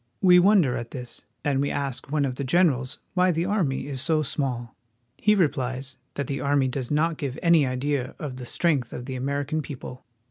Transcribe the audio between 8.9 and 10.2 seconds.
of the American people.